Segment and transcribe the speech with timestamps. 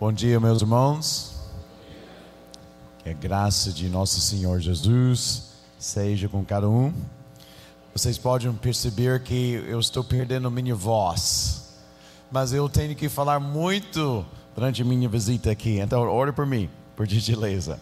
[0.00, 1.32] Bom dia, meus irmãos.
[3.02, 6.94] Que a graça de nosso Senhor Jesus seja com cada um.
[7.92, 11.74] Vocês podem perceber que eu estou perdendo minha voz,
[12.30, 14.24] mas eu tenho que falar muito
[14.54, 15.80] durante minha visita aqui.
[15.80, 17.80] Então, ore por mim, por gentileza.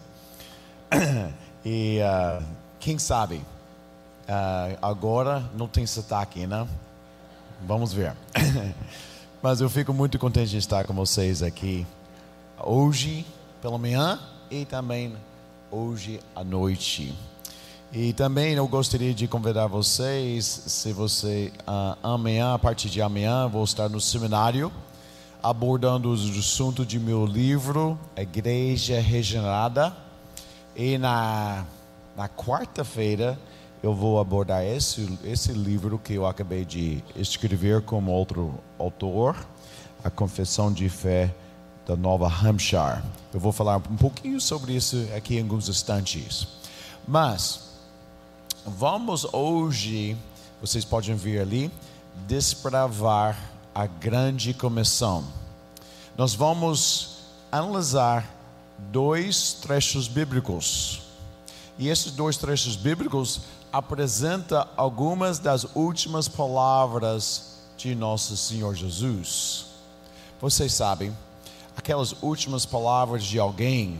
[1.63, 2.43] E uh,
[2.79, 6.67] quem sabe, uh, agora não tem sotaque, né?
[7.61, 8.15] Vamos ver.
[9.39, 11.85] Mas eu fico muito contente de estar com vocês aqui
[12.63, 13.25] hoje
[13.61, 15.13] pela manhã e também
[15.71, 17.13] hoje à noite.
[17.91, 23.47] E também eu gostaria de convidar vocês, se você uh, amanhã, a partir de amanhã,
[23.47, 24.71] vou estar no seminário
[25.41, 29.95] abordando o assunto de meu livro, Igreja Regenerada.
[30.75, 31.65] E na,
[32.15, 33.39] na quarta-feira
[33.81, 39.35] eu vou abordar esse, esse livro que eu acabei de escrever com outro autor,
[40.03, 41.33] A Confissão de Fé
[41.87, 43.01] da Nova Hampshire.
[43.33, 46.45] Eu vou falar um pouquinho sobre isso aqui em alguns instantes.
[47.07, 47.61] Mas,
[48.65, 50.17] vamos hoje,
[50.59, 51.71] vocês podem ver ali,
[52.27, 53.39] desbravar
[53.73, 55.23] a grande comissão.
[56.17, 58.29] Nós vamos analisar
[58.91, 61.03] dois trechos bíblicos.
[61.79, 63.41] E esses dois trechos bíblicos
[63.71, 69.67] apresenta algumas das últimas palavras de nosso Senhor Jesus.
[70.41, 71.15] Vocês sabem,
[71.77, 73.99] aquelas últimas palavras de alguém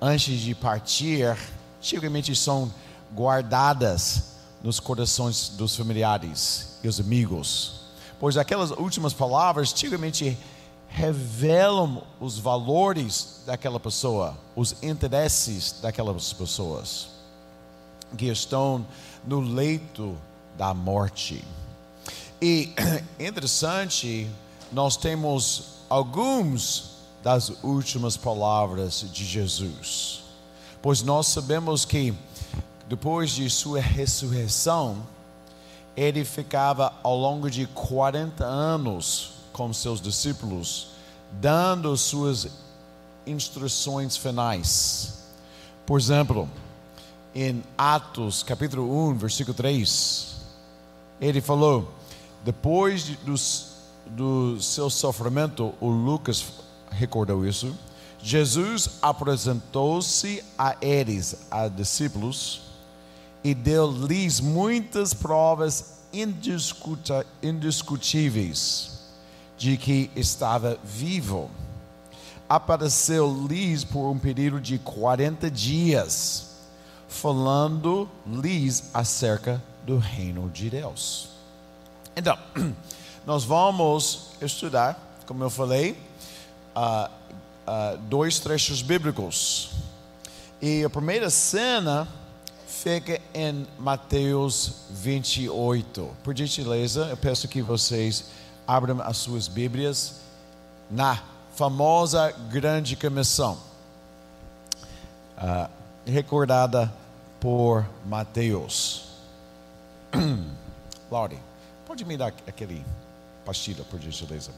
[0.00, 1.36] antes de partir,
[1.80, 2.72] geralmente são
[3.12, 7.80] guardadas nos corações dos familiares e os amigos.
[8.20, 10.38] Pois aquelas últimas palavras geralmente
[10.88, 17.08] revelam os valores daquela pessoa, os interesses daquelas pessoas
[18.16, 18.86] que estão
[19.26, 20.16] no leito
[20.56, 21.42] da morte.
[22.40, 22.72] E
[23.18, 24.28] interessante,
[24.70, 26.91] nós temos alguns
[27.22, 30.22] das últimas palavras de Jesus.
[30.80, 32.14] Pois nós sabemos que
[32.88, 35.06] depois de sua ressurreição,
[35.96, 40.88] ele ficava ao longo de 40 anos com seus discípulos,
[41.30, 42.48] dando suas
[43.26, 45.22] instruções finais.
[45.86, 46.48] Por exemplo,
[47.34, 50.36] em Atos capítulo 1, versículo 3,
[51.20, 51.92] ele falou:
[52.44, 53.34] depois de, do,
[54.06, 56.44] do seu sofrimento, o Lucas
[56.92, 57.76] recordou isso.
[58.22, 62.62] Jesus apresentou-se a eles, a discípulos,
[63.42, 66.02] e deu-lhes muitas provas
[67.42, 69.00] indiscutíveis
[69.58, 71.50] de que estava vivo.
[72.48, 76.52] Apareceu-lhes por um período de 40 dias
[77.08, 81.28] falando-lhes acerca do reino de Deus.
[82.16, 82.38] Então,
[83.26, 85.96] nós vamos estudar, como eu falei,
[88.08, 89.70] dois trechos bíblicos.
[90.60, 92.06] E a primeira cena
[92.66, 96.16] fica em Mateus 28.
[96.24, 98.26] Por gentileza, eu peço que vocês
[98.66, 100.20] abram as suas Bíblias
[100.90, 101.22] na
[101.54, 103.58] famosa grande comissão.
[105.36, 105.68] Uh,
[106.04, 106.92] recordada
[107.38, 109.04] por Mateus.
[111.10, 111.38] Laure,
[111.86, 112.84] pode me dar aquele
[113.44, 114.50] pastilha, por gentileza.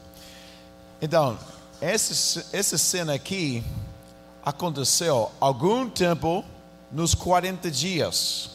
[1.01, 1.37] Então,
[1.81, 3.63] essa, essa cena aqui
[4.43, 6.43] aconteceu algum tempo
[6.91, 8.51] nos 40 dias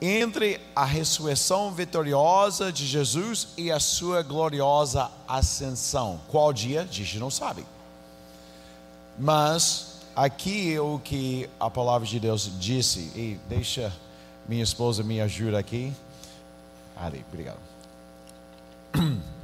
[0.00, 6.20] entre a ressurreição vitoriosa de Jesus e a sua gloriosa ascensão.
[6.28, 6.82] Qual dia?
[6.82, 7.64] A gente não sabe.
[9.18, 13.92] Mas aqui é o que a palavra de Deus disse, e deixa
[14.46, 15.92] minha esposa me ajudar aqui.
[16.96, 17.58] Ali, obrigado.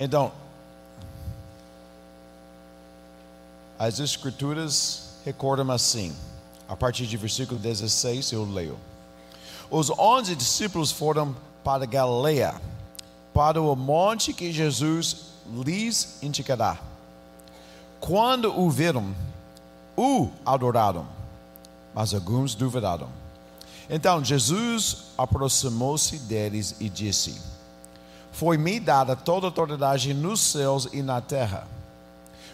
[0.00, 0.32] Então,
[3.82, 6.14] as escrituras recordam assim,
[6.68, 8.78] a partir de versículo 16 eu leio.
[9.68, 11.34] Os onze discípulos foram
[11.64, 12.54] para Galileia,
[13.34, 15.32] para o monte que Jesus
[15.66, 16.78] lhes indicará.
[17.98, 19.12] Quando o viram,
[19.96, 21.04] o adoraram,
[21.92, 23.08] mas alguns duvidaram.
[23.90, 27.34] Então Jesus aproximou-se deles e disse:
[28.30, 31.66] Foi-me dada toda a autoridade nos céus e na terra.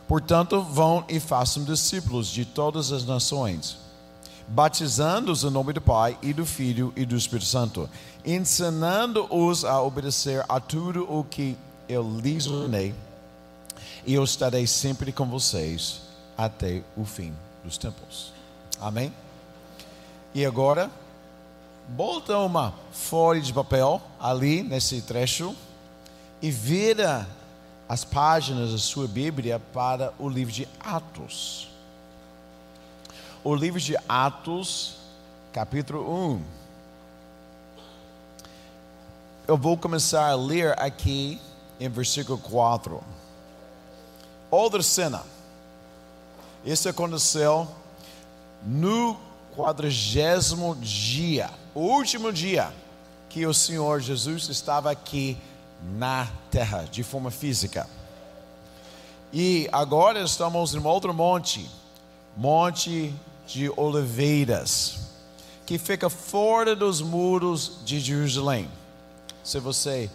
[0.09, 3.77] Portanto, vão e façam discípulos de todas as nações,
[4.49, 7.91] batizando-os em nome do Pai e do Filho e do Espírito Santo,
[8.25, 12.95] ensinando-os a obedecer a tudo o que eu lhes ordenei,
[14.07, 16.01] e eu estarei sempre com vocês
[16.39, 18.33] até o fim dos tempos.
[18.81, 19.13] Amém?
[20.35, 20.91] E agora,
[21.87, 25.55] bota uma folha de papel ali nesse trecho
[26.41, 27.29] e vira
[27.89, 31.71] as páginas da sua Bíblia para o livro de Atos.
[33.43, 34.97] O livro de Atos,
[35.55, 36.43] capítulo 1.
[39.47, 41.41] Eu vou começar a ler aqui
[41.81, 43.03] em versículo 4.
[44.51, 45.23] Outra cena.
[46.63, 47.67] Isso aconteceu
[48.63, 49.19] no
[49.57, 52.71] quadragésimo dia, o último dia
[53.31, 55.39] que o Senhor Jesus estava aqui
[55.83, 57.89] na terra, de forma física.
[59.33, 61.69] E agora estamos em outro monte,
[62.37, 63.15] Monte
[63.47, 65.01] de Oliveiras,
[65.67, 68.71] que fica fora dos muros de Jerusalém.
[69.43, 70.11] Se você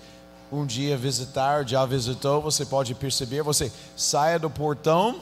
[0.52, 5.20] um dia visitar, já visitou, você pode perceber, você saia do portão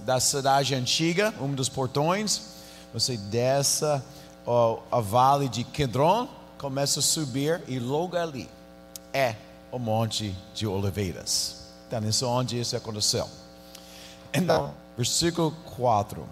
[0.00, 2.42] da cidade antiga, um dos portões,
[2.94, 3.84] você desce
[4.46, 8.48] ó, a vale de Quedron, começa a subir e logo ali
[9.12, 9.34] é
[9.70, 11.60] o Monte de Oliveiras.
[11.86, 13.28] Então, isso é onde isso aconteceu.
[14.32, 16.24] Então, versículo 4,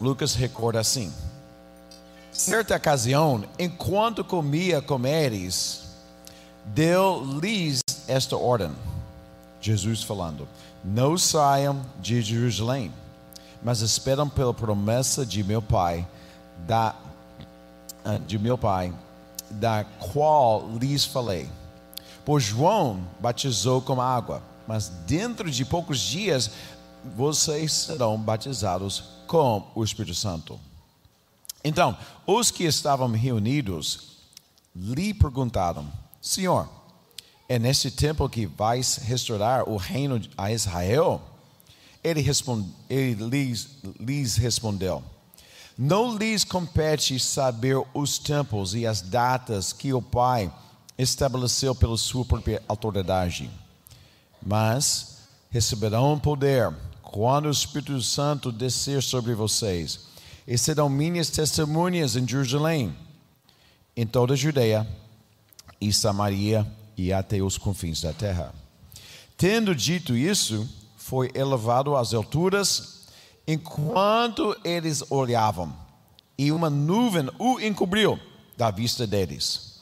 [0.00, 1.12] Lucas recorda assim:
[2.32, 5.82] Certa ocasião, enquanto comia com eles,
[6.64, 8.70] deu-lhes esta ordem.
[9.60, 10.46] Jesus falando:
[10.84, 12.92] Não saiam de Jerusalém,
[13.62, 16.06] mas esperam pela promessa de meu Pai,
[16.66, 16.94] da
[18.04, 18.92] ah, de meu Pai,
[19.50, 21.48] da qual lhes falei.
[22.24, 26.50] Pois João batizou com água, mas dentro de poucos dias
[27.16, 30.58] vocês serão batizados com o Espírito Santo.
[31.62, 34.18] Então, os que estavam reunidos
[34.74, 35.86] lhe perguntaram:
[36.20, 36.68] Senhor,
[37.48, 41.20] é neste tempo que vais restaurar o reino a Israel?
[42.02, 43.68] Ele, responde, ele lhes,
[44.00, 45.02] lhes respondeu:
[45.76, 50.50] Não lhes compete saber os tempos e as datas que o Pai
[50.98, 53.50] estabeleceu pela sua própria autoridade,
[54.40, 55.18] mas
[55.50, 60.00] receberão poder quando o Espírito Santo descer sobre vocês,
[60.46, 62.94] e serão minhas testemunhas em Jerusalém,
[63.96, 64.86] em toda a Judeia
[65.80, 68.52] e Samaria e até os confins da terra.
[69.36, 73.06] Tendo dito isso, foi elevado às alturas
[73.46, 75.74] enquanto eles olhavam,
[76.36, 78.18] e uma nuvem o encobriu
[78.56, 79.73] da vista deles.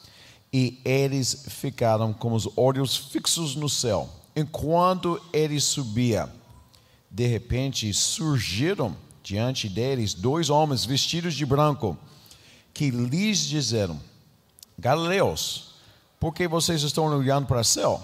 [0.53, 6.31] E eles ficaram com os olhos fixos no céu, enquanto ele subia.
[7.11, 11.97] De repente surgiram diante deles dois homens vestidos de branco,
[12.75, 13.99] que lhes disseram:
[14.79, 15.75] Galileus,
[16.21, 18.03] porque vocês estão olhando para o céu.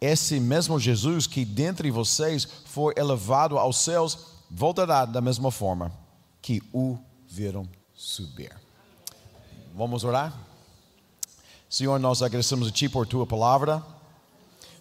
[0.00, 4.18] Esse mesmo Jesus que dentre vocês foi elevado aos céus,
[4.50, 5.92] voltará da mesma forma
[6.40, 6.96] que o
[7.28, 8.50] viram subir.
[9.74, 10.49] Vamos orar?
[11.70, 13.80] Senhor, nós agradecemos a Ti por Tua palavra,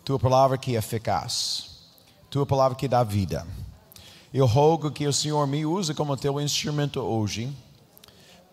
[0.03, 1.85] Tua palavra que é eficaz,
[2.31, 3.45] Tua palavra que dá vida.
[4.33, 7.55] Eu rogo que o Senhor me use como Teu instrumento hoje,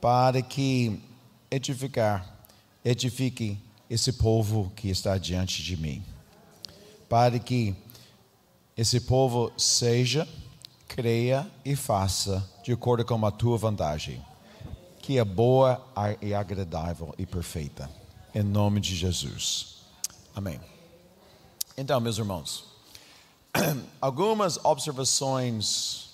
[0.02, 1.02] para que
[1.50, 2.46] edificar,
[2.84, 6.04] edifique esse povo que está diante de mim,
[7.08, 7.74] para que
[8.76, 10.28] esse povo seja,
[10.86, 14.22] creia e faça de acordo com a tua vantagem,
[15.00, 15.82] que é boa
[16.20, 17.88] e agradável e perfeita.
[18.36, 19.76] Em nome de Jesus.
[20.34, 20.60] Amém.
[21.74, 22.64] Então, meus irmãos,
[23.98, 26.10] algumas observações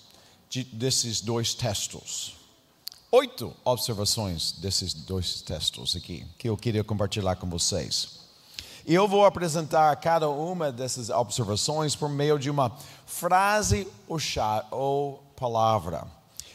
[0.49, 2.37] de, desses dois textos
[3.11, 8.21] oito observações desses dois textos aqui que eu queria compartilhar com vocês.
[8.85, 12.71] E eu vou apresentar cada uma dessas observações por meio de uma
[13.05, 14.17] frase ou,
[14.71, 16.07] ou palavra.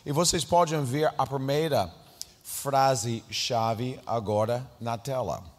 [0.06, 1.94] E vocês podem ver a primeira
[2.42, 5.57] frase-chave agora na tela: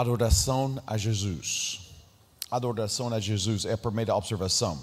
[0.00, 1.80] adoração a Jesus.
[2.50, 4.78] Adoração a Jesus é a primeira observação.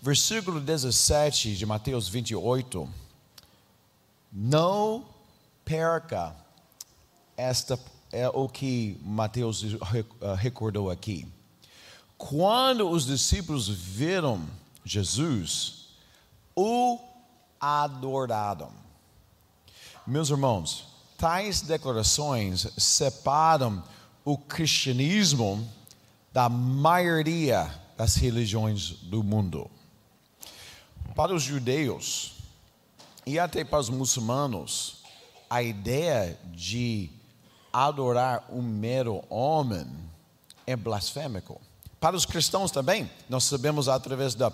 [0.00, 2.88] Versículo 17 de Mateus 28
[4.32, 5.04] não
[5.64, 6.34] perca
[7.36, 7.78] esta
[8.10, 11.28] é o que Mateus eh, recordou aqui.
[12.16, 14.44] Quando os discípulos viram
[14.84, 15.88] Jesus,
[16.56, 16.98] o
[17.60, 18.72] adoraram.
[20.06, 20.86] Meus irmãos,
[21.18, 23.84] tais declarações separam
[24.28, 25.66] o cristianismo
[26.34, 29.70] da maioria das religiões do mundo.
[31.16, 32.34] Para os judeus,
[33.24, 35.02] e até para os muçulmanos,
[35.48, 37.08] a ideia de
[37.72, 39.86] adorar um mero homem
[40.66, 41.58] é blasfêmico.
[41.98, 44.52] Para os cristãos também, nós sabemos através da uh,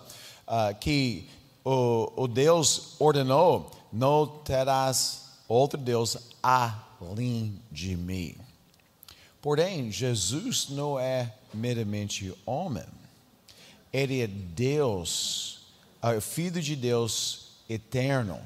[0.78, 1.28] que
[1.64, 8.43] o, o Deus ordenou: não terás outro Deus além de mim.
[9.44, 12.86] Porém, Jesus não é meramente homem.
[13.92, 15.66] Ele é Deus,
[16.02, 18.40] uh, Filho de Deus eterno,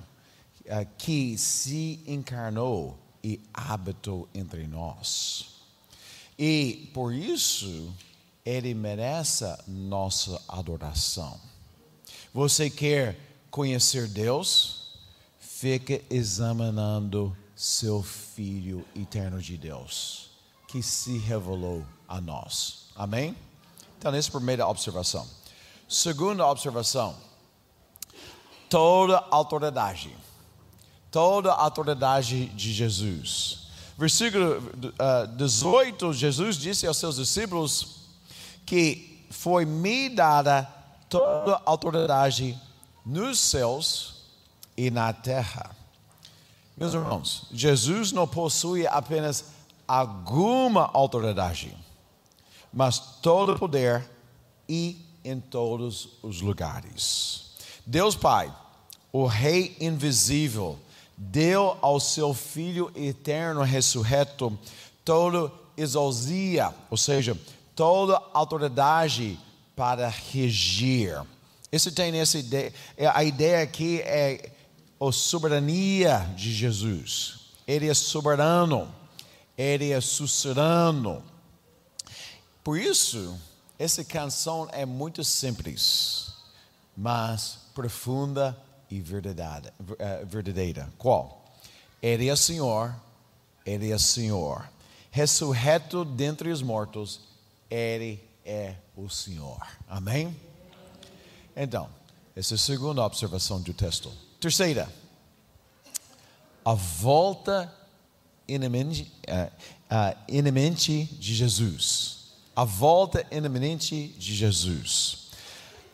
[0.64, 5.60] uh, que se encarnou e habitou entre nós.
[6.36, 7.94] E por isso,
[8.44, 11.38] ele merece nossa adoração.
[12.34, 13.16] Você quer
[13.52, 14.98] conhecer Deus?
[15.38, 20.27] Fique examinando seu Filho eterno de Deus,
[20.68, 22.90] que se revelou a nós.
[22.94, 23.34] Amém?
[23.98, 25.26] Então, essa é a primeira observação.
[25.88, 27.16] Segunda observação:
[28.68, 30.14] toda autoridade,
[31.10, 33.66] toda autoridade de Jesus.
[33.96, 38.02] Versículo uh, 18, Jesus disse aos seus discípulos
[38.64, 40.62] que foi me dada
[41.08, 42.56] toda autoridade
[43.04, 44.22] nos céus
[44.76, 45.74] e na terra.
[46.76, 49.46] Meus irmãos, Jesus não possui apenas
[49.88, 51.74] alguma autoridade,
[52.70, 54.08] mas todo poder
[54.68, 57.52] e em todos os lugares.
[57.86, 58.54] Deus Pai,
[59.10, 60.78] o Rei invisível,
[61.16, 64.56] deu ao seu Filho eterno ressurreto
[65.04, 67.36] toda exousia, ou seja,
[67.74, 69.38] toda autoridade
[69.74, 71.20] para regir.
[71.72, 72.72] Isso tem essa ideia,
[73.14, 74.52] a ideia aqui é
[75.00, 77.38] a soberania de Jesus.
[77.66, 78.88] Ele é soberano,
[79.58, 81.24] ele é suzerano.
[82.62, 83.36] Por isso,
[83.76, 86.32] essa canção é muito simples,
[86.96, 88.56] mas profunda
[88.88, 90.88] e eh, verdadeira.
[90.96, 91.44] Qual?
[92.00, 92.94] Ele é Senhor,
[93.66, 94.70] Ele é Senhor.
[95.10, 97.20] Ressurreto dentre os mortos,
[97.68, 99.66] Ele é o Senhor.
[99.88, 100.36] Amém?
[101.56, 101.88] Então,
[102.36, 104.12] essa é a segunda observação do texto.
[104.40, 104.88] Terceira,
[106.64, 107.74] a volta
[108.48, 109.52] inemente, uh,
[109.92, 112.32] uh, inemente de Jesus.
[112.56, 115.28] A volta ineminente de Jesus.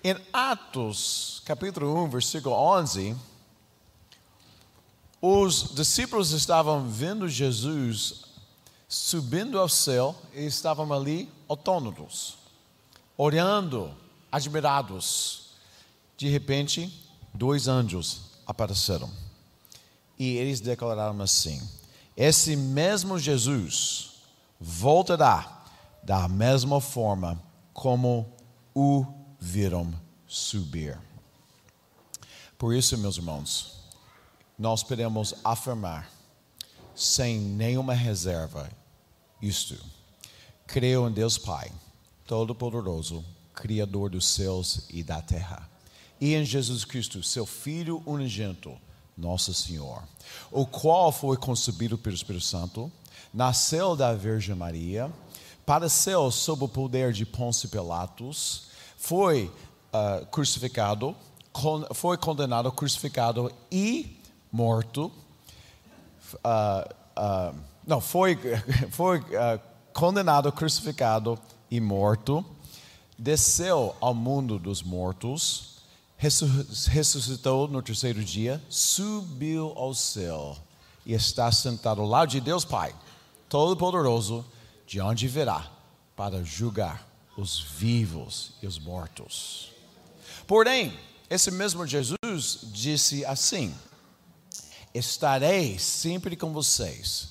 [0.02, 3.16] Em Atos, capítulo 1, versículo 11,
[5.20, 8.24] os discípulos estavam vendo Jesus
[8.88, 12.36] subindo ao céu e estavam ali autônomos,
[13.16, 13.94] olhando,
[14.30, 15.50] admirados.
[16.16, 16.92] De repente,
[17.32, 19.10] dois anjos apareceram
[20.18, 21.60] e eles declararam assim:
[22.16, 24.22] Esse mesmo Jesus
[24.60, 25.64] voltará
[26.02, 27.42] da mesma forma
[27.72, 28.32] como
[28.74, 29.04] o
[29.40, 29.92] viram
[30.26, 30.98] subir.
[32.56, 33.80] Por isso, meus irmãos,
[34.58, 36.08] nós podemos afirmar,
[36.94, 38.70] sem nenhuma reserva,
[39.42, 39.76] isto:
[40.66, 41.72] creio em Deus Pai,
[42.26, 45.68] Todo-Poderoso, Criador dos céus e da terra,
[46.20, 48.80] e em Jesus Cristo, seu Filho unigênito,
[49.16, 50.02] nosso Senhor,
[50.50, 52.90] o qual foi concebido pelo Espírito Santo,
[53.32, 55.12] nasceu da Virgem Maria
[55.64, 59.50] padeceu sob o poder de Pôncio Pilatos, foi
[59.92, 61.16] uh, crucificado,
[61.52, 64.18] con, foi condenado, crucificado e
[64.52, 65.10] morto.
[66.34, 67.54] Uh, uh,
[67.86, 68.38] não, foi,
[68.90, 69.22] foi
[69.92, 71.38] condenado, crucificado
[71.70, 72.44] e morto.
[73.18, 75.73] Desceu ao mundo dos mortos,
[76.88, 80.56] ressuscitou no terceiro dia, subiu ao céu
[81.04, 82.94] e está sentado ao lado de Deus Pai,
[83.48, 84.44] Todo-Poderoso
[84.86, 85.70] de onde virá
[86.16, 89.72] para julgar os vivos e os mortos.
[90.46, 93.74] Porém, esse mesmo Jesus disse assim:
[94.94, 97.30] Estarei sempre com vocês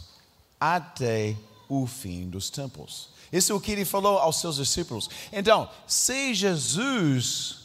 [0.60, 1.36] até
[1.68, 3.10] o fim dos tempos.
[3.32, 5.10] Isso é o que ele falou aos seus discípulos.
[5.32, 7.63] Então, se Jesus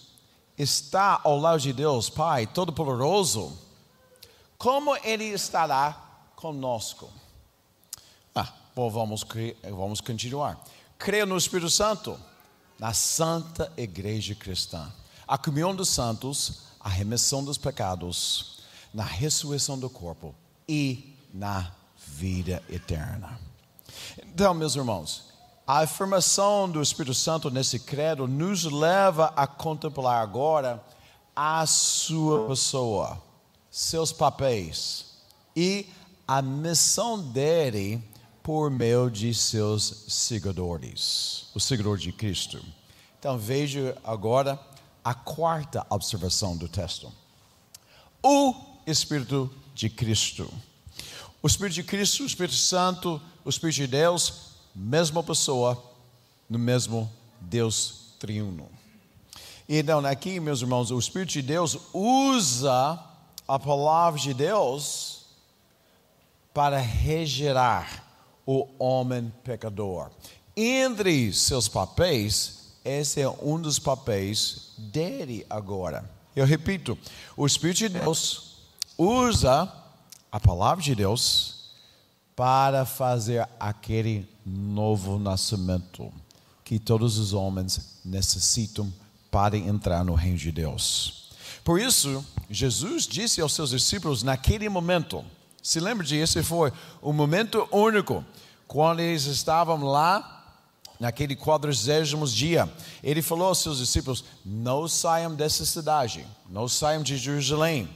[0.58, 3.56] está ao lado de Deus, Pai Todo-Poderoso,
[4.56, 5.92] como ele estará
[6.34, 7.10] conosco?
[8.78, 9.26] Bom, vamos,
[9.72, 10.56] vamos continuar.
[10.96, 12.16] Creio no Espírito Santo,
[12.78, 14.92] na Santa Igreja Cristã,
[15.26, 18.60] a comunhão dos santos, a remissão dos pecados,
[18.94, 20.32] na ressurreição do corpo
[20.68, 23.40] e na vida eterna.
[24.22, 25.24] Então, meus irmãos,
[25.68, 30.82] a afirmação do Espírito Santo nesse credo nos leva a contemplar agora
[31.37, 33.22] a sua pessoa,
[33.70, 35.18] seus papéis
[35.54, 35.87] e
[36.26, 38.02] a missão dele
[38.42, 42.64] por meio de seus seguidores, o seguidor de Cristo.
[43.18, 44.58] Então veja agora
[45.04, 47.12] a quarta observação do texto.
[48.22, 48.54] O
[48.87, 50.50] Espírito de Cristo.
[51.42, 54.47] O Espírito de Cristo, o Espírito Santo, o Espírito de Deus,
[54.78, 55.82] mesma pessoa,
[56.49, 58.68] no mesmo Deus triuno.
[59.68, 62.99] Então, aqui, meus irmãos, o Espírito de Deus usa
[63.47, 65.26] a palavra de Deus
[66.54, 68.04] para regerar
[68.47, 70.11] o homem pecador.
[70.56, 76.08] Entre seus papéis, esse é um dos papéis dele agora.
[76.35, 76.97] Eu repito,
[77.37, 78.58] o Espírito de Deus
[78.97, 79.70] usa
[80.30, 81.57] a palavra de Deus
[82.38, 86.12] para fazer aquele novo nascimento
[86.64, 88.95] que todos os homens necessitam
[89.28, 91.33] para entrar no reino de Deus.
[91.64, 95.25] Por isso, Jesus disse aos seus discípulos naquele momento,
[95.61, 98.25] se lembra disso, foi um momento único,
[98.68, 100.57] quando eles estavam lá,
[101.00, 107.16] naquele quadragésimo dia, ele falou aos seus discípulos: Não saiam dessa cidade, não saiam de
[107.16, 107.88] Jerusalém,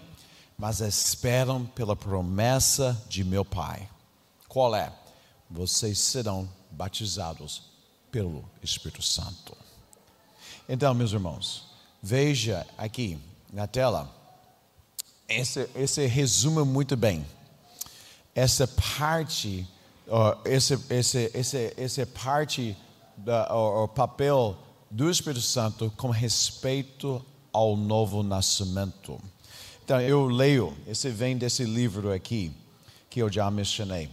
[0.58, 3.88] mas esperam pela promessa de meu Pai.
[4.52, 4.92] Qual é?
[5.48, 7.62] Vocês serão batizados
[8.10, 9.56] pelo Espírito Santo.
[10.68, 11.70] Então, meus irmãos,
[12.02, 13.18] veja aqui
[13.50, 14.14] na tela,
[15.26, 17.24] esse, esse resume muito bem
[18.34, 19.66] essa parte,
[20.44, 22.76] esse, esse, esse, essa parte,
[23.16, 24.54] da, o papel
[24.90, 29.18] do Espírito Santo com respeito ao novo nascimento.
[29.82, 32.52] Então, eu leio, esse vem desse livro aqui,
[33.08, 34.10] que eu já mencionei.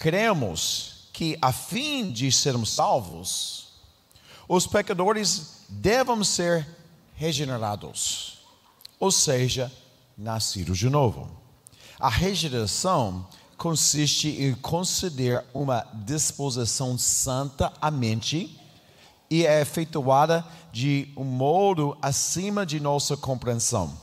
[0.00, 3.68] Cremos que, a fim de sermos salvos,
[4.48, 6.66] os pecadores devem ser
[7.16, 8.38] regenerados,
[8.98, 9.70] ou seja,
[10.16, 11.28] nascidos de novo.
[11.98, 13.28] A regeneração
[13.58, 18.58] consiste em conceder uma disposição santa à mente
[19.28, 20.42] e é efetuada
[20.72, 23.94] de um modo acima de nossa compreensão,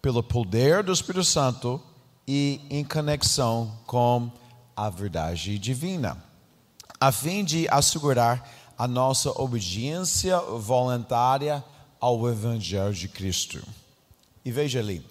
[0.00, 1.82] pelo poder do Espírito Santo
[2.28, 4.45] e em conexão com a
[4.90, 6.22] verdade divina,
[7.00, 11.64] a fim de assegurar a nossa obediência voluntária
[11.98, 13.62] ao Evangelho de Cristo.
[14.44, 15.04] E veja ali,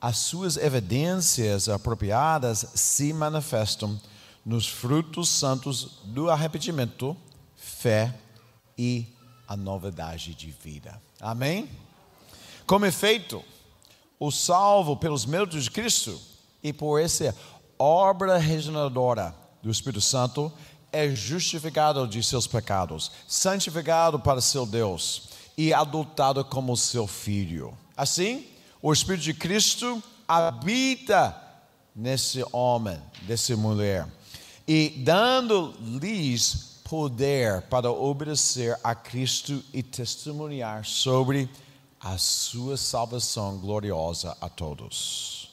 [0.00, 4.00] as suas evidências apropriadas se manifestam
[4.44, 7.16] nos frutos santos do arrependimento,
[7.54, 8.12] fé
[8.76, 9.06] e
[9.46, 11.00] a novidade de vida.
[11.20, 11.68] Amém?
[12.66, 13.44] Como efeito,
[14.18, 16.18] o salvo pelos méritos de Cristo
[16.62, 17.36] e por essa
[17.82, 20.52] obra regeneradora do Espírito Santo
[20.92, 25.24] é justificado de seus pecados, santificado para seu Deus
[25.58, 27.76] e adotado como seu filho.
[27.96, 28.46] Assim,
[28.80, 31.36] o Espírito de Cristo habita
[31.94, 34.06] nesse homem, nessa mulher,
[34.66, 41.50] e dando-lhes poder para obedecer a Cristo e testemunhar sobre
[42.00, 45.50] a sua salvação gloriosa a todos.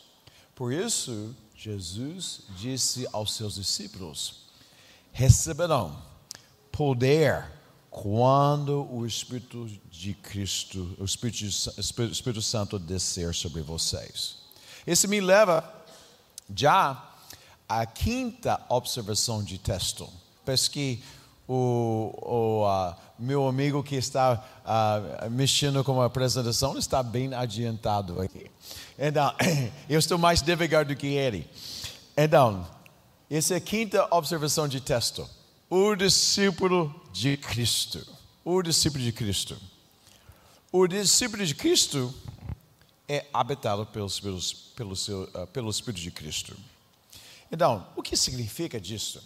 [0.53, 4.45] Por isso, Jesus disse aos seus discípulos:
[5.11, 6.01] receberão
[6.71, 7.51] poder
[7.89, 11.43] quando o Espírito de Cristo, o Espírito,
[11.77, 14.37] Espírito Santo descer sobre vocês.
[14.87, 15.69] Isso me leva
[16.55, 17.13] já
[17.67, 20.09] à quinta observação de texto.
[20.45, 21.03] Parece que
[21.45, 28.49] o, o meu amigo que está uh, mexendo com a apresentação está bem adiantado aqui.
[28.97, 29.33] Então,
[29.89, 31.47] eu estou mais devagar do que ele.
[32.15, 32.65] Então,
[33.29, 35.29] essa é a quinta observação de texto
[35.69, 38.05] o discípulo de Cristo.
[38.43, 39.55] O discípulo de Cristo.
[40.71, 42.13] O discípulo de Cristo
[43.07, 44.07] é habitado pelo,
[44.75, 46.57] pelo, seu, uh, pelo Espírito de Cristo.
[47.51, 49.23] Então, o que significa disso?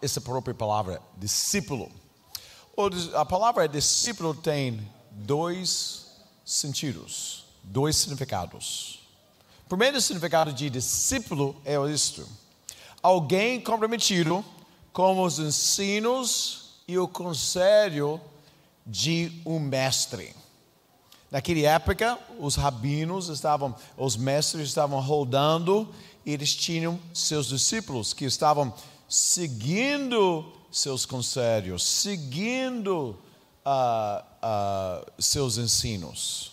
[0.00, 1.90] Essa própria palavra, discípulo.
[3.14, 6.08] A palavra discípulo tem dois
[6.44, 9.00] sentidos, dois significados.
[9.64, 12.28] O primeiro significado de discípulo é isto:
[13.02, 14.44] alguém comprometido
[14.92, 18.20] com os ensinos e o conselho
[18.86, 20.36] de um mestre.
[21.30, 25.88] Naquela época, os rabinos estavam, os mestres estavam rodando
[26.26, 28.72] e eles tinham seus discípulos que estavam
[29.08, 33.18] seguindo seus conselhos, seguindo
[33.64, 36.52] uh, uh, seus ensinos.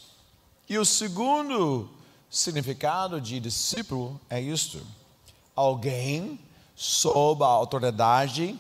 [0.70, 1.90] E o segundo
[2.30, 4.82] significado de discípulo é isto:
[5.54, 6.40] alguém
[6.74, 8.58] sob a autoridade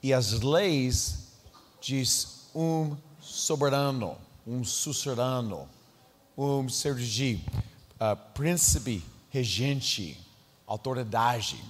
[0.00, 1.26] e as leis
[1.80, 2.04] de
[2.54, 5.68] um soberano, um suzerano,
[6.38, 7.40] um ser de
[7.96, 10.16] uh, príncipe, regente,
[10.68, 11.60] autoridade.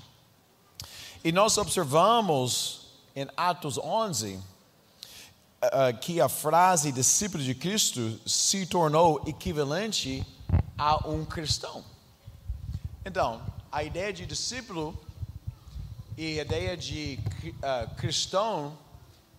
[1.25, 2.80] E nós observamos
[3.15, 10.27] em Atos 11 uh, que a frase discípulo de Cristo se tornou equivalente
[10.77, 11.85] a um cristão.
[13.05, 14.99] Então, a ideia de discípulo
[16.17, 18.77] e a ideia de uh, cristão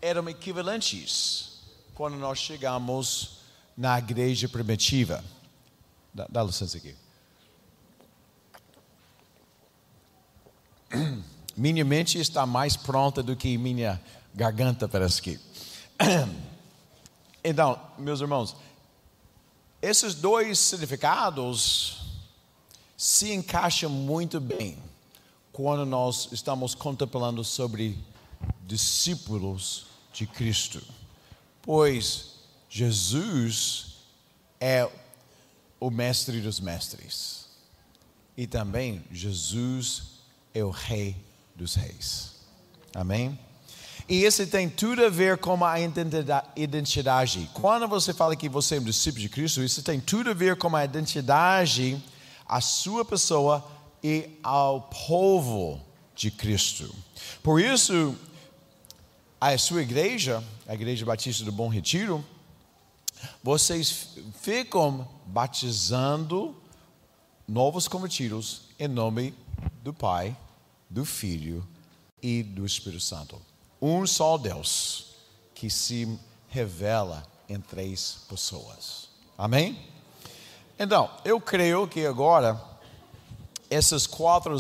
[0.02, 1.62] eram equivalentes
[1.94, 3.42] quando nós chegamos
[3.78, 5.24] na igreja primitiva.
[6.14, 6.96] Dá, dá licença aqui.
[11.62, 14.02] Minha mente está mais pronta do que minha
[14.34, 15.40] garganta, parece que.
[17.44, 18.56] Então, meus irmãos,
[19.82, 22.20] esses dois significados
[22.96, 24.78] se encaixam muito bem
[25.52, 27.98] quando nós estamos contemplando sobre
[28.68, 30.84] discípulos de Cristo,
[31.64, 32.36] pois
[32.70, 33.98] Jesus
[34.60, 34.88] é
[35.80, 37.48] o mestre dos mestres
[38.38, 40.20] e também Jesus
[40.54, 42.32] é o rei dos reis.
[42.96, 43.38] Amém?
[44.10, 45.78] E isso tem tudo a ver com a
[46.56, 47.50] identidade.
[47.54, 50.58] Quando você fala que você é um discípulo de Cristo, isso tem tudo a ver
[50.58, 52.04] com a identidade,
[52.46, 53.66] a sua pessoa
[54.04, 55.80] e ao povo
[56.16, 56.94] de Cristo.
[57.42, 58.16] Por isso,
[59.40, 62.24] a sua igreja, a Igreja Batista do Bom Retiro,
[63.44, 64.10] vocês
[64.42, 66.56] ficam batizando
[67.48, 69.34] novos convertidos em nome
[69.84, 70.36] do Pai,
[70.92, 71.66] do Filho
[72.22, 73.42] e do Espírito Santo
[73.82, 75.16] um só Deus
[75.56, 79.10] que se revela em três pessoas.
[79.38, 79.80] Amém?
[80.78, 82.62] Então, eu creio que agora
[83.70, 84.56] essas quatro,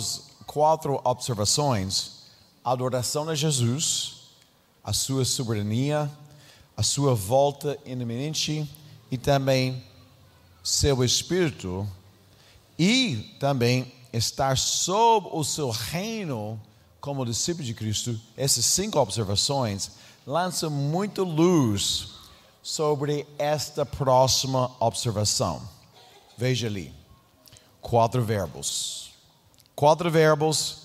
[0.48, 2.24] quatro observações,
[2.64, 4.22] a adoração a Jesus,
[4.84, 6.10] a sua soberania,
[6.76, 8.68] a sua volta iminente
[9.12, 9.84] e também
[10.64, 11.88] seu espírito
[12.78, 16.60] e também estar sob o seu reino
[17.00, 19.92] como discípulo de Cristo, essas cinco observações
[20.26, 22.10] lançam muita luz
[22.62, 25.62] sobre esta próxima observação.
[26.38, 26.94] Veja ali,
[27.82, 29.12] quatro verbos.
[29.76, 30.84] Quatro verbos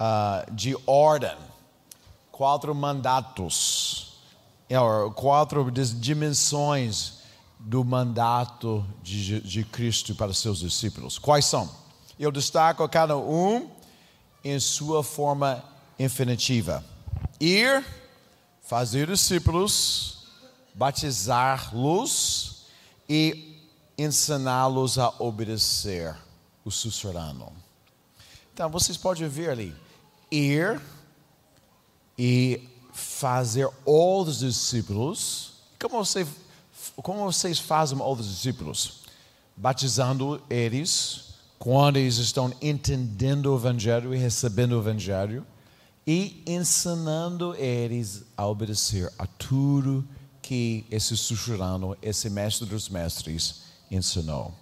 [0.00, 1.36] uh, de ordem,
[2.32, 4.14] quatro mandatos,
[4.68, 4.76] é,
[5.14, 7.20] quatro dimensões
[7.58, 11.18] do mandato de, de Cristo para seus discípulos.
[11.18, 11.85] Quais são?
[12.18, 13.70] Eu destaco cada um
[14.42, 15.62] em sua forma
[15.98, 16.82] infinitiva.
[17.38, 17.84] Ir,
[18.62, 20.26] fazer discípulos,
[20.74, 22.62] batizar-los
[23.08, 23.60] e
[23.98, 26.16] ensiná-los a obedecer
[26.64, 27.52] o sussurrano.
[28.54, 29.74] Então, vocês podem ver ali,
[30.30, 30.80] ir
[32.18, 35.52] e fazer outros discípulos.
[35.78, 36.26] Como, você,
[36.96, 39.02] como vocês fazem outros discípulos?
[39.54, 41.25] Batizando eles
[41.58, 45.46] quando eles estão entendendo o Evangelho e recebendo o Evangelho
[46.06, 50.06] e ensinando eles a obedecer a tudo
[50.40, 54.54] que esse sussurrano, esse mestre dos mestres, ensinou.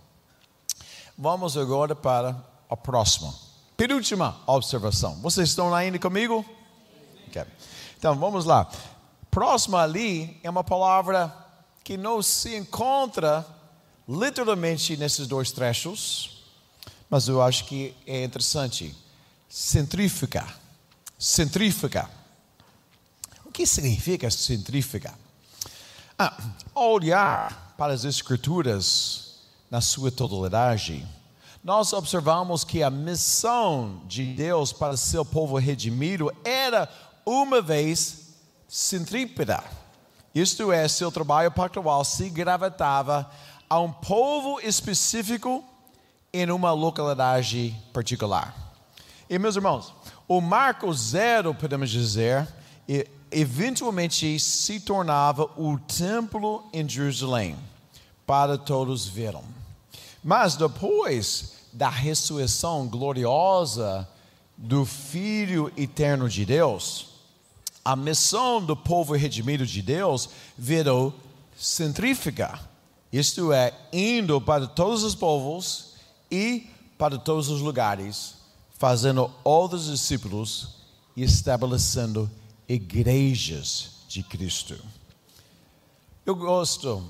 [1.18, 3.34] Vamos agora para a próxima,
[3.76, 5.16] penúltima observação.
[5.16, 6.44] Vocês estão ainda comigo?
[7.28, 7.44] Okay.
[7.98, 8.70] Então vamos lá.
[9.30, 11.34] Próxima ali é uma palavra
[11.82, 13.46] que não se encontra
[14.08, 16.33] literalmente nesses dois trechos
[17.08, 18.94] mas eu acho que é interessante.
[19.48, 20.46] Centrífuga.
[21.18, 22.10] Centrífuga.
[23.44, 25.14] O que significa centrífuga?
[26.18, 26.36] Ah,
[26.74, 29.38] olhar para as Escrituras
[29.70, 31.06] na sua totalidade,
[31.62, 36.88] nós observamos que a missão de Deus para seu povo redimido era
[37.24, 38.34] uma vez
[38.68, 39.64] centrípeda.
[40.34, 43.30] Isto é, seu trabalho pactual se gravitava
[43.68, 45.64] a um povo específico
[46.34, 48.52] em uma localidade particular.
[49.30, 49.94] E meus irmãos,
[50.26, 52.48] o marco zero, podemos dizer,
[53.30, 57.56] eventualmente se tornava o templo em Jerusalém,
[58.26, 59.44] para todos verem.
[60.24, 64.08] Mas depois da ressurreição gloriosa
[64.56, 67.10] do Filho eterno de Deus,
[67.84, 71.14] a missão do povo redimido de Deus virou
[71.56, 72.58] centrífuga,
[73.12, 75.93] isto é, indo para todos os povos
[76.30, 78.34] e para todos os lugares,
[78.78, 80.76] fazendo outros discípulos
[81.16, 82.30] e estabelecendo
[82.68, 84.76] igrejas de Cristo.
[86.24, 87.04] Eu gosto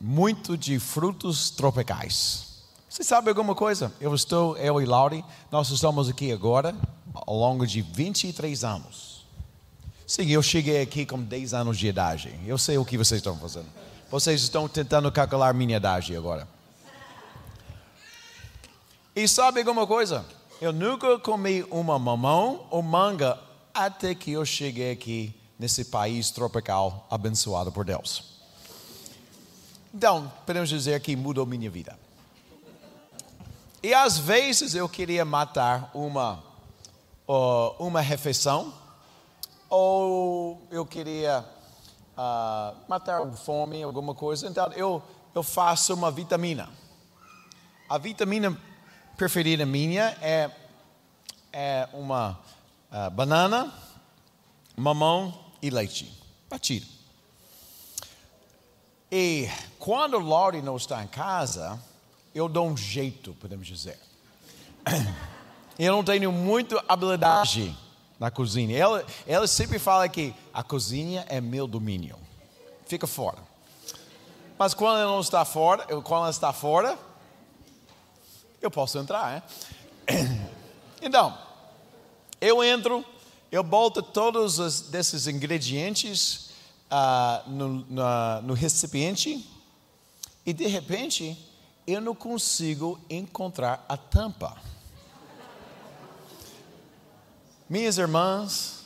[0.00, 2.62] muito de frutos tropicais.
[2.88, 3.92] Você sabe alguma coisa?
[4.00, 6.74] Eu estou, eu e Lauri, nós estamos aqui agora
[7.12, 9.26] ao longo de 23 anos.
[10.06, 12.32] Sim, eu cheguei aqui com 10 anos de idade.
[12.46, 13.66] Eu sei o que vocês estão fazendo.
[14.10, 16.46] Vocês estão tentando calcular minha idade agora.
[19.16, 20.26] E sabe alguma coisa?
[20.60, 23.40] Eu nunca comi uma mamão ou manga
[23.72, 28.42] até que eu cheguei aqui nesse país tropical abençoado por Deus.
[29.94, 31.98] Então, podemos dizer que mudou minha vida.
[33.82, 36.44] E às vezes eu queria matar uma,
[37.26, 38.70] uh, uma refeição,
[39.70, 41.42] ou eu queria
[42.18, 44.46] uh, matar fome, alguma coisa.
[44.46, 45.02] Então eu,
[45.34, 46.68] eu faço uma vitamina.
[47.88, 48.54] A vitamina
[49.16, 50.50] preferida minha é,
[51.52, 52.38] é uma
[52.92, 53.72] uh, banana,
[54.76, 56.12] mamão e leite.
[56.48, 56.86] Batido.
[59.10, 59.48] E
[59.78, 61.80] quando Lori não está em casa,
[62.34, 63.98] eu dou um jeito, podemos dizer.
[65.78, 67.76] Eu não tenho muita habilidade
[68.18, 68.74] na cozinha.
[68.78, 72.16] Ela, ela sempre fala que a cozinha é meu domínio.
[72.86, 73.36] Fica fora.
[74.58, 76.98] Mas quando ela não está fora, quando ela está fora,
[78.66, 79.46] eu posso entrar?
[81.02, 81.38] Então,
[82.40, 83.04] eu entro,
[83.52, 86.50] eu boto todos os, desses ingredientes
[86.90, 89.46] uh, no, no recipiente
[90.44, 91.36] e de repente
[91.86, 94.56] eu não consigo encontrar a tampa.
[97.68, 98.84] Minhas irmãs,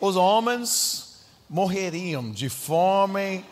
[0.00, 3.44] os homens morreriam de fome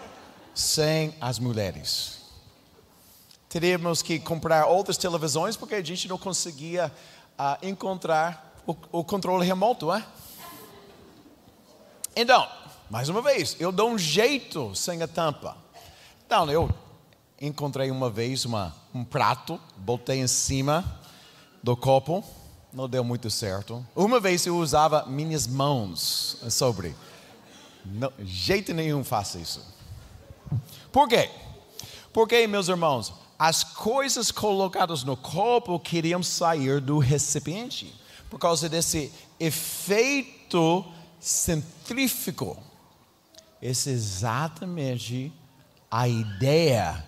[0.54, 2.19] sem as mulheres.
[3.51, 6.87] Teríamos que comprar outras televisões porque a gente não conseguia
[7.37, 10.07] uh, encontrar o, o, controle remoto, é?
[12.15, 12.47] Então,
[12.89, 15.57] mais uma vez, eu dou um jeito sem a tampa.
[16.25, 16.71] Então, eu
[17.41, 21.01] encontrei uma vez uma, um prato, botei em cima
[21.61, 22.23] do copo,
[22.73, 23.85] não deu muito certo.
[23.97, 26.95] Uma vez eu usava minhas mãos sobre.
[27.85, 29.61] Não, jeito nenhum faça isso.
[30.93, 31.29] Por quê?
[32.13, 37.98] Porque, meus irmãos, as coisas colocadas no copo queriam sair do recipiente
[38.29, 40.85] por causa desse efeito
[41.18, 42.59] centrífugo.
[43.62, 45.33] Essa é exatamente
[45.90, 47.03] a ideia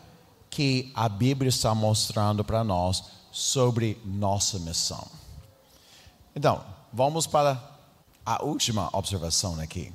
[0.49, 5.07] que a Bíblia está mostrando para nós sobre nossa missão.
[6.35, 7.63] Então, vamos para
[8.25, 9.93] a última observação aqui.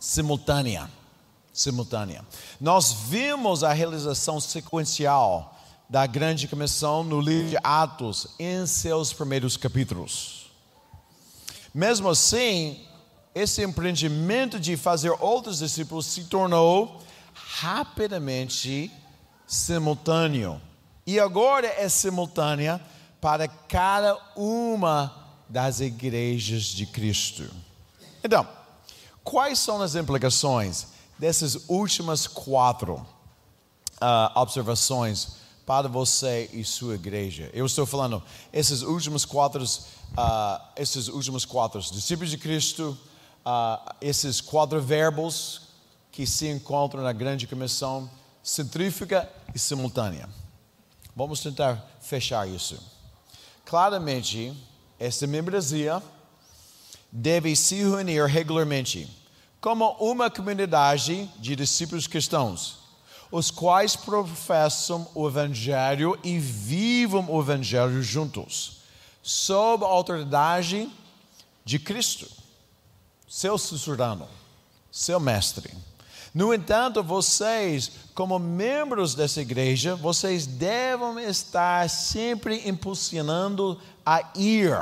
[0.00, 0.90] Simultânea
[1.58, 2.24] simultânea.
[2.60, 9.56] Nós vimos a realização sequencial da grande comissão no livro de Atos em seus primeiros
[9.56, 10.52] capítulos.
[11.74, 12.80] Mesmo assim,
[13.34, 17.02] esse empreendimento de fazer outros discípulos se tornou
[17.34, 18.92] rapidamente
[19.46, 20.60] simultâneo.
[21.04, 22.80] E agora é simultânea
[23.20, 25.12] para cada uma
[25.48, 27.50] das igrejas de Cristo.
[28.22, 28.46] Então,
[29.24, 37.50] quais são as implicações dessas últimas quatro uh, observações para você e sua igreja.
[37.52, 42.96] Eu estou falando esses últimos quatro, uh, esses últimos quatro discípulos de Cristo,
[43.44, 45.62] uh, esses quatro verbos
[46.10, 48.10] que se encontram na grande comissão,
[48.42, 50.28] centrífuga e simultânea.
[51.14, 52.78] Vamos tentar fechar isso.
[53.64, 54.56] Claramente,
[54.98, 56.02] esta membresia
[57.12, 59.08] deve se reunir regularmente
[59.60, 62.78] como uma comunidade de discípulos cristãos,
[63.30, 68.78] os quais professam o Evangelho e vivam o Evangelho juntos,
[69.22, 70.88] sob a autoridade
[71.64, 72.26] de Cristo,
[73.28, 74.26] seu susurrano,
[74.90, 75.74] seu mestre.
[76.32, 84.72] No entanto, vocês, como membros dessa igreja, vocês devem estar sempre impulsionando a ir,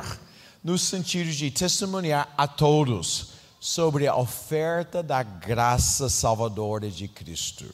[0.63, 7.65] no sentido de testemunhar a todos sobre a oferta da graça salvadora de Cristo.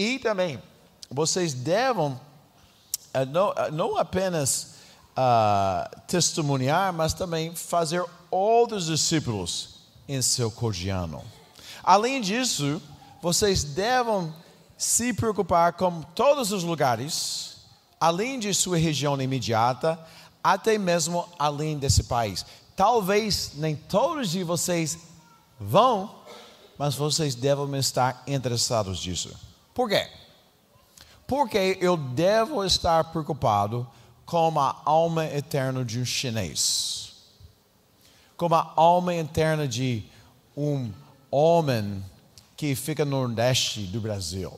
[0.00, 0.62] E também,
[1.10, 2.16] vocês devem
[3.12, 4.74] eh, não, eh, não apenas
[5.16, 9.70] uh, testemunhar, mas também fazer outros discípulos
[10.08, 11.22] em seu cotidiano.
[11.82, 12.80] Além disso,
[13.22, 14.32] vocês devem
[14.76, 17.56] se preocupar com todos os lugares,
[18.00, 19.98] além de sua região imediata,
[20.42, 22.44] até mesmo além desse país.
[22.78, 24.98] Talvez nem todos de vocês
[25.58, 26.14] vão,
[26.78, 29.36] mas vocês devem estar interessados nisso.
[29.74, 30.08] Por quê?
[31.26, 33.84] Porque eu devo estar preocupado
[34.24, 37.14] com a alma eterna de um chinês,
[38.36, 40.04] com a alma eterna de
[40.56, 40.92] um
[41.32, 42.00] homem
[42.56, 44.52] que fica no nordeste do Brasil.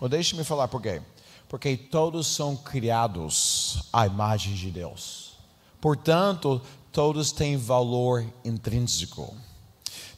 [0.00, 1.02] Ou deixe-me falar por quê?
[1.50, 5.36] Porque todos são criados à imagem de Deus.
[5.82, 6.62] Portanto,
[6.96, 9.34] todos têm valor intrínseco.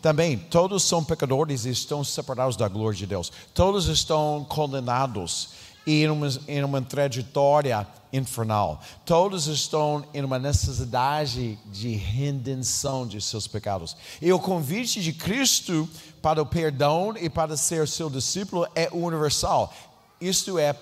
[0.01, 3.33] Também, todos são pecadores e estão separados da glória de Deus.
[3.53, 5.49] Todos estão condenados
[5.85, 8.81] em uma, em uma trajetória infernal.
[9.05, 13.97] Todos estão em uma necessidade de redenção de seus pecados.
[14.23, 15.89] E o convite de Cristo
[16.23, 19.75] para o perdão e para ser seu discípulo é universal.
[20.21, 20.77] Isto é,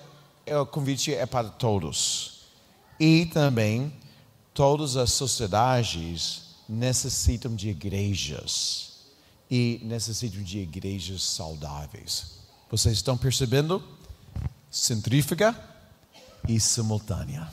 [0.45, 2.41] é o convite é para todos.
[2.99, 3.91] E também
[4.57, 8.93] Todas as sociedades necessitam de igrejas
[9.51, 12.39] e necessitam de igrejas saudáveis.
[12.67, 13.83] Vocês estão percebendo?
[14.71, 15.55] Centrífuga
[16.47, 17.47] e simultânea.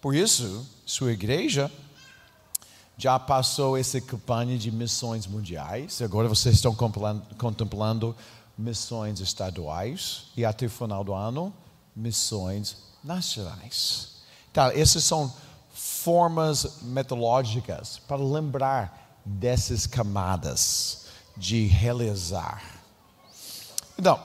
[0.00, 1.68] Por isso, sua igreja
[2.96, 6.72] já passou essa campanha de missões mundiais, agora vocês estão
[7.36, 8.14] contemplando
[8.56, 11.52] missões estaduais e até o final do ano,
[11.96, 14.18] missões nacionais.
[14.52, 15.34] Então, essas são
[15.76, 21.04] formas metodológicas para lembrar dessas camadas
[21.36, 22.62] de realizar.
[23.98, 24.18] Então,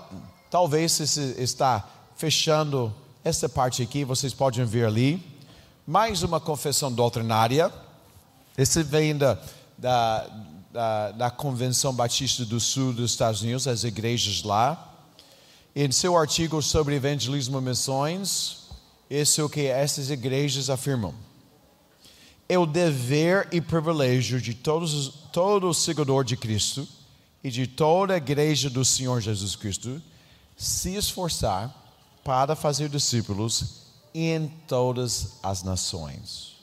[0.50, 1.86] talvez se está
[2.16, 5.22] fechando essa parte aqui, vocês podem ver ali,
[5.86, 7.70] mais uma confissão doutrinária.
[8.58, 9.38] Esse vem da,
[9.78, 10.28] da,
[10.72, 14.90] da, da Convenção Batista do Sul dos Estados Unidos, as igrejas lá.
[15.76, 18.70] Em seu artigo sobre evangelismo e missões,
[19.10, 21.14] isso é o que essas igrejas afirmam.
[22.52, 26.86] É o dever e privilégio de todos, todo seguidor de Cristo
[27.42, 30.02] e de toda a igreja do Senhor Jesus Cristo
[30.58, 31.74] se esforçar
[32.26, 36.58] para fazer discípulos em todas as nações.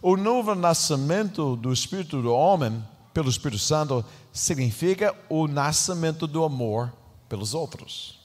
[0.00, 6.90] O novo nascimento do Espírito do homem pelo Espírito Santo significa o nascimento do amor
[7.28, 8.17] pelos outros.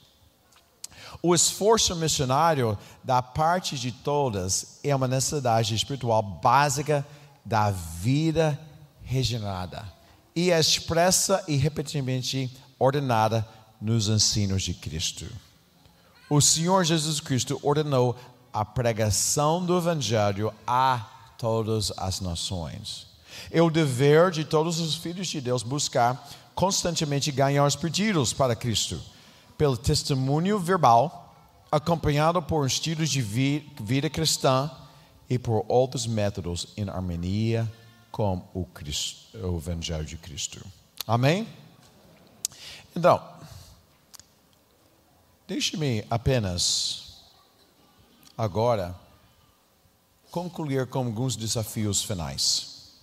[1.21, 7.05] O esforço missionário da parte de todas é uma necessidade espiritual básica
[7.45, 8.59] da vida
[9.03, 9.85] regenerada
[10.35, 13.47] e é expressa e repetidamente ordenada
[13.79, 15.25] nos ensinos de Cristo.
[16.29, 18.15] O Senhor Jesus Cristo ordenou
[18.51, 21.05] a pregação do Evangelho a
[21.37, 23.07] todas as nações.
[23.51, 28.55] É o dever de todos os filhos de Deus buscar constantemente ganhar os perdidos para
[28.55, 28.99] Cristo,
[29.57, 31.35] pelo testemunho verbal,
[31.71, 34.69] acompanhado por estilos de vida cristã
[35.29, 37.71] e por outros métodos em harmonia
[38.11, 40.63] com o, Cristo, o Evangelho de Cristo.
[41.07, 41.47] Amém?
[42.95, 43.21] Então,
[45.47, 47.23] deixe-me apenas
[48.37, 48.95] agora
[50.29, 52.93] concluir com alguns desafios finais.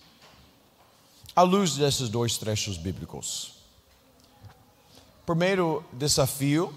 [1.35, 3.60] À luz desses dois trechos bíblicos.
[5.25, 6.73] Primeiro desafio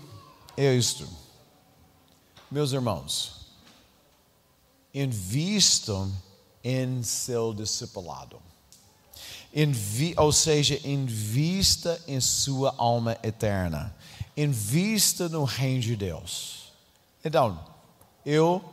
[0.57, 1.09] é isto.
[2.51, 3.47] Meus irmãos,
[4.93, 6.13] invistam
[6.63, 8.41] em seu discipulado.
[9.55, 13.95] Invi, ou seja, invista em sua alma eterna.
[14.37, 16.73] Invista no reino de Deus.
[17.25, 17.59] Então,
[18.27, 18.65] eu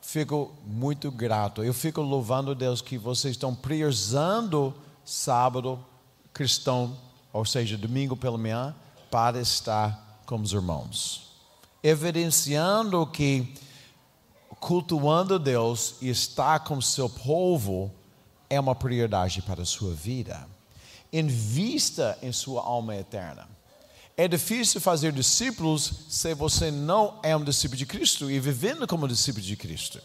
[0.00, 1.64] fico muito grato.
[1.64, 5.84] Eu fico louvando Deus que vocês estão priorizando sábado
[6.32, 6.96] cristão,
[7.32, 8.74] ou seja, domingo pela manhã,
[9.14, 11.30] para estar com os irmãos.
[11.84, 13.54] Evidenciando que
[14.58, 17.92] cultuando Deus e estar com seu povo
[18.50, 20.44] é uma prioridade para a sua vida.
[21.12, 23.48] Invista em sua alma eterna.
[24.16, 29.06] É difícil fazer discípulos se você não é um discípulo de Cristo e vivendo como
[29.06, 30.00] discípulo de Cristo.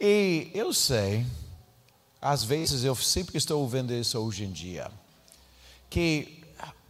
[0.00, 1.24] E eu sei,
[2.20, 4.90] às vezes eu sempre estou ouvindo isso hoje em dia,
[5.88, 6.37] que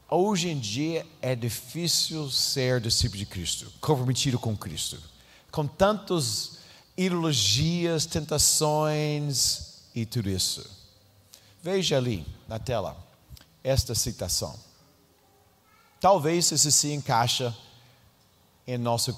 [0.08, 4.98] hoje em dia é difícil ser discípulo de Cristo, comprometido com Cristo
[5.50, 6.58] com tantas
[6.96, 10.68] ideologias, tentações e tudo isso.
[11.62, 12.96] Veja ali na tela
[13.62, 14.54] esta citação.
[16.00, 17.56] Talvez isso se encaixa
[18.66, 19.16] em nosso,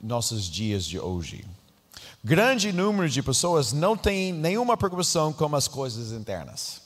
[0.00, 1.46] nossos dias de hoje.
[2.22, 6.82] Grande número de pessoas não tem nenhuma preocupação com as coisas internas.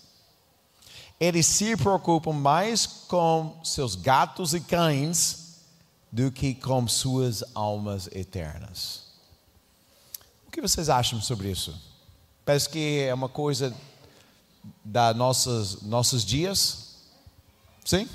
[1.22, 5.60] Eles se preocupam mais com seus gatos e cães
[6.10, 9.04] do que com suas almas eternas.
[10.44, 11.80] O que vocês acham sobre isso?
[12.44, 13.72] Parece que é uma coisa
[14.84, 16.96] da nossas nossos dias?
[17.84, 18.08] Sim?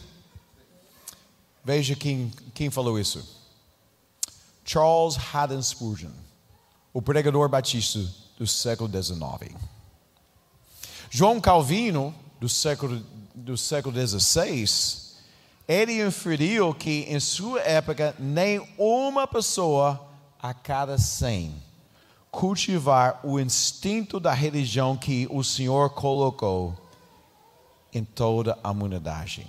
[1.63, 3.25] Veja quem, quem falou isso.
[4.65, 6.11] Charles Haddon Spurgeon,
[6.91, 7.99] o pregador batista
[8.37, 9.55] do século XIX.
[11.09, 14.65] João Calvino, do século, do século XVI,
[15.67, 20.07] ele inferiu que em sua época nem uma pessoa
[20.41, 21.61] a cada cem
[22.31, 26.77] cultivar o instinto da religião que o Senhor colocou
[27.93, 29.47] em toda a humanidade.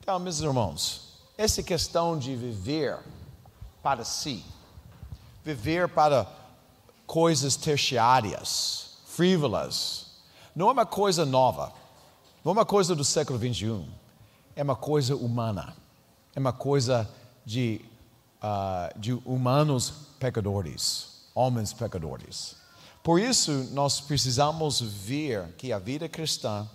[0.00, 2.98] Então, meus irmãos, essa questão de viver
[3.82, 4.44] para si,
[5.44, 6.26] viver para
[7.06, 10.06] coisas terciárias, frívolas,
[10.54, 11.72] não é uma coisa nova,
[12.44, 14.02] é uma coisa do século 21
[14.54, 15.74] é uma coisa humana,
[16.34, 17.08] é uma coisa
[17.44, 17.80] de,
[18.42, 22.56] uh, de humanos pecadores, homens pecadores.
[23.02, 26.68] Por isso, nós precisamos ver que a vida cristã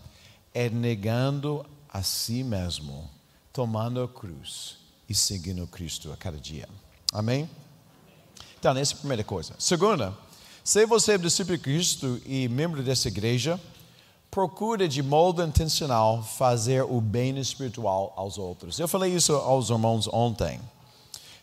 [0.54, 3.10] é negando a si mesmo,
[3.54, 6.68] tomando a cruz e seguindo Cristo a cada dia.
[7.14, 7.50] Amém?
[8.60, 9.54] Então, essa é a primeira coisa.
[9.58, 10.14] Segunda,
[10.64, 13.60] se você é discípulo de Cristo e membro dessa igreja,
[14.38, 18.78] procura de modo intencional fazer o bem espiritual aos outros.
[18.78, 20.62] Eu falei isso aos irmãos ontem.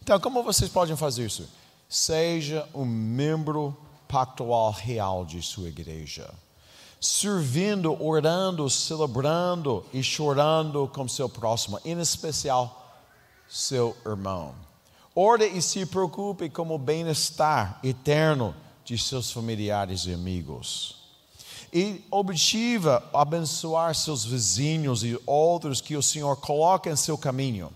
[0.00, 1.48] Então, como vocês podem fazer isso?
[1.88, 3.76] Seja um membro
[4.06, 6.32] pactual real de sua igreja.
[7.00, 12.94] Servindo, orando, celebrando e chorando com seu próximo, em especial
[13.48, 14.54] seu irmão.
[15.16, 21.03] Ore e se preocupe com o bem-estar eterno de seus familiares e amigos.
[21.76, 27.68] E objetiva abençoar seus vizinhos e outros que o Senhor coloca em seu caminho.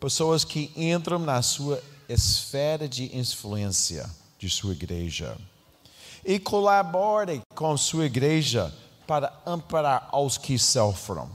[0.00, 5.38] Pessoas que entram na sua esfera de influência de sua igreja.
[6.24, 8.74] E colabore com sua igreja
[9.06, 11.28] para amparar aos que sofrem.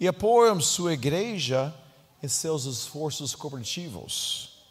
[0.00, 1.72] E apoiem sua igreja
[2.20, 4.64] em seus esforços cooperativos.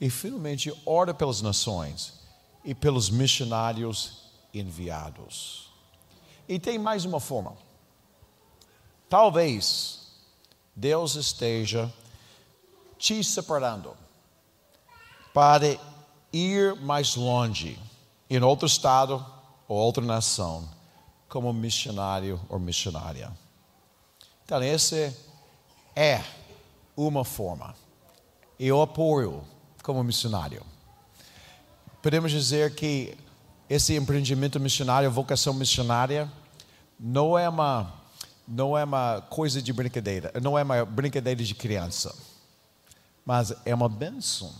[0.00, 2.14] E finalmente, ore pelas nações
[2.64, 4.21] e pelos missionários
[4.52, 5.72] enviados.
[6.48, 7.56] E tem mais uma forma.
[9.08, 10.00] Talvez
[10.74, 11.92] Deus esteja
[12.98, 13.96] te separando
[15.34, 15.78] para
[16.32, 17.78] ir mais longe,
[18.28, 19.24] em outro estado
[19.68, 20.68] ou outra nação,
[21.28, 23.30] como missionário ou missionária.
[24.44, 25.16] Então, esse
[25.96, 26.22] é
[26.96, 27.74] uma forma.
[28.58, 29.42] Eu apoio
[29.82, 30.62] como missionário.
[32.02, 33.16] Podemos dizer que
[33.72, 36.30] esse empreendimento missionário, vocação missionária,
[37.00, 38.00] não é uma
[38.46, 42.14] não é uma coisa de brincadeira, não é uma brincadeira de criança,
[43.24, 44.52] mas é uma bênção.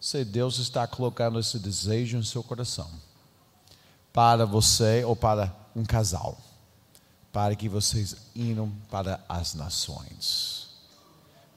[0.00, 2.90] Se Deus está colocando esse desejo em seu coração
[4.12, 6.36] para você ou para um casal,
[7.32, 10.70] para que vocês iam para as nações.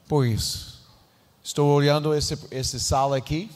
[0.06, 0.80] Por isso,
[1.42, 3.50] estou olhando esse, esse sala aqui.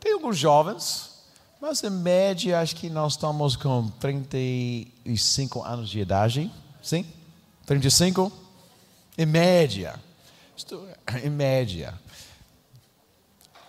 [0.00, 1.16] Tem alguns jovens,
[1.60, 6.52] mas em média acho que nós estamos com 35 anos de idade.
[6.82, 7.04] Sim?
[7.64, 8.30] 35?
[9.18, 9.98] Em média.
[11.24, 11.94] Em média.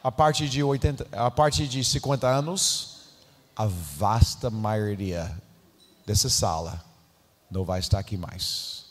[0.04, 2.98] A partir de 80, a partir de 50 anos,
[3.56, 5.36] a vasta maioria
[6.06, 6.86] dessa sala
[7.50, 8.86] não vai estar aqui mais.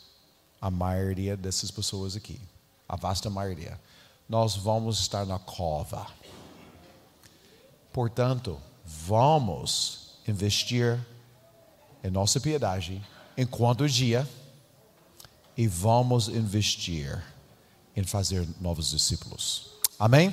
[0.59, 2.39] A maioria dessas pessoas aqui,
[2.89, 3.79] a vasta maioria,
[4.27, 6.05] nós vamos estar na cova.
[7.97, 11.03] Portanto, vamos investir
[12.03, 13.01] em nossa piedade
[13.35, 14.29] enquanto o dia
[15.57, 17.19] e vamos investir
[17.95, 19.71] em fazer novos discípulos.
[19.97, 20.31] Amém?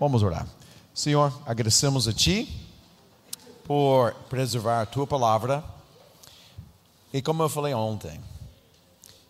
[0.00, 0.48] Vamos orar.
[0.94, 2.48] Senhor, agradecemos a Ti
[3.64, 5.62] por preservar a Tua palavra.
[7.12, 8.18] E como eu falei ontem,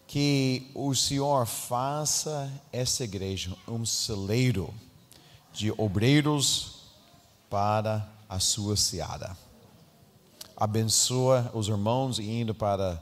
[0.06, 4.72] que o Senhor faça essa igreja um celeiro
[5.52, 6.71] de obreiros
[7.52, 9.36] para a sua seara.
[10.56, 12.98] Abençoa os irmãos indo para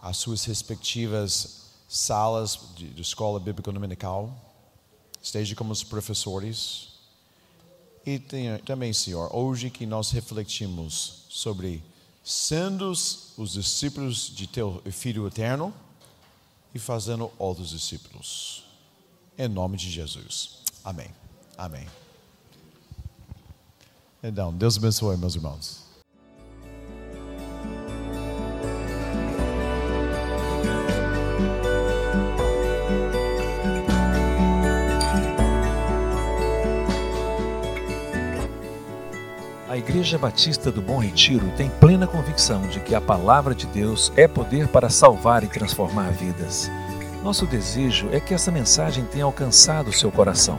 [0.00, 4.34] as suas respectivas salas de, de escola bíblica dominical.
[5.22, 6.88] Esteja como os professores.
[8.06, 8.18] E
[8.64, 11.84] também, Senhor, hoje que nós refletimos sobre
[12.24, 15.74] sendo os discípulos de teu Filho eterno
[16.74, 18.64] e fazendo outros discípulos.
[19.36, 20.60] Em nome de Jesus.
[20.82, 21.10] Amém.
[21.58, 21.86] Amém.
[24.22, 25.80] Então, Deus abençoe, meus irmãos.
[39.66, 44.12] A Igreja Batista do Bom Retiro tem plena convicção de que a palavra de Deus
[44.16, 46.68] é poder para salvar e transformar vidas.
[47.22, 50.58] Nosso desejo é que essa mensagem tenha alcançado seu coração.